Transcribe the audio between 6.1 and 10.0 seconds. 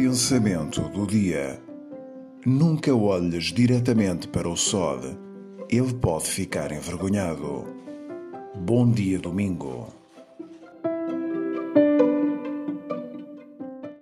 ficar envergonhado. Bom dia, domingo.